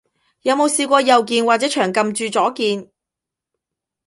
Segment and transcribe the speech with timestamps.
[0.41, 2.89] 有冇試過右鍵，或者長撳住左鍵？